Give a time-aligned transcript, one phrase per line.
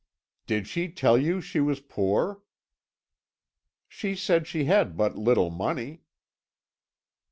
[0.47, 2.41] "Did she tell you she was poor?"
[3.87, 6.01] "She said she had but little money."